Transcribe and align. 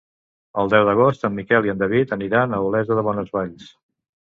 El 0.63 0.71
deu 0.75 0.85
d'agost 0.87 1.29
en 1.29 1.37
Miquel 1.41 1.69
i 1.69 1.75
en 1.75 1.85
David 1.85 2.19
aniran 2.21 2.59
a 2.61 2.65
Olesa 2.73 3.01
de 3.03 3.09
Bonesvalls. 3.13 3.75